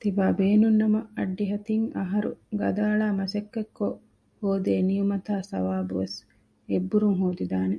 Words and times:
ތިބާބޭނުންނަމަ 0.00 1.00
އައްޑިހަ 1.16 1.58
ތިން 1.66 1.86
އަހަރު 1.98 2.30
ގަދައަޅާ 2.60 3.06
މަސައްކަތްކޮށް 3.18 3.96
ހޯދޭ 4.40 4.72
ނިޢުމަތާއި 4.88 5.44
ޘަވާބުވެސް 5.50 6.16
އެއްބުރުން 6.70 7.16
ހޯދިދާނެ 7.20 7.76